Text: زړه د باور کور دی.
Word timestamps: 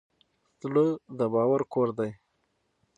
زړه 0.61 0.85
د 1.17 1.19
باور 1.33 1.61
کور 1.73 1.89
دی. 1.99 2.11